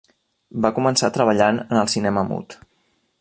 Va 0.65 0.71
començar 0.77 1.11
treballant 1.17 1.61
en 1.67 1.81
el 1.83 1.95
cinema 1.97 2.25
mut. 2.31 2.57